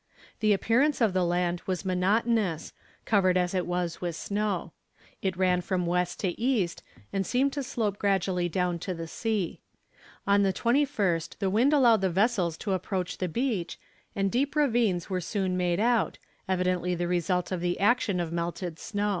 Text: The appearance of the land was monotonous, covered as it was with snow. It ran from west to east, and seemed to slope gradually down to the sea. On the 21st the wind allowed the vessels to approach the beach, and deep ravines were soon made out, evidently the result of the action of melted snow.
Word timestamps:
The 0.39 0.51
appearance 0.51 0.99
of 0.99 1.13
the 1.13 1.23
land 1.23 1.61
was 1.67 1.85
monotonous, 1.85 2.73
covered 3.05 3.37
as 3.37 3.53
it 3.53 3.67
was 3.67 4.01
with 4.01 4.15
snow. 4.15 4.71
It 5.21 5.37
ran 5.37 5.61
from 5.61 5.85
west 5.85 6.19
to 6.21 6.29
east, 6.41 6.81
and 7.13 7.23
seemed 7.23 7.53
to 7.53 7.61
slope 7.61 7.99
gradually 7.99 8.49
down 8.49 8.79
to 8.79 8.95
the 8.95 9.05
sea. 9.07 9.59
On 10.25 10.41
the 10.41 10.51
21st 10.53 11.37
the 11.37 11.51
wind 11.51 11.71
allowed 11.71 12.01
the 12.01 12.09
vessels 12.09 12.57
to 12.57 12.73
approach 12.73 13.19
the 13.19 13.27
beach, 13.29 13.77
and 14.15 14.31
deep 14.31 14.55
ravines 14.55 15.07
were 15.11 15.21
soon 15.21 15.55
made 15.55 15.79
out, 15.79 16.17
evidently 16.49 16.95
the 16.95 17.07
result 17.07 17.51
of 17.51 17.61
the 17.61 17.79
action 17.79 18.19
of 18.19 18.31
melted 18.33 18.79
snow. 18.79 19.09